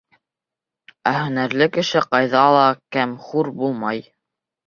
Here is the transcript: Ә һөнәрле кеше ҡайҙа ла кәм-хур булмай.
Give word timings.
Ә 1.09 1.13
һөнәрле 1.17 1.67
кеше 1.75 2.01
ҡайҙа 2.15 2.43
ла 2.55 2.65
кәм-хур 2.97 3.51
булмай. 3.61 4.05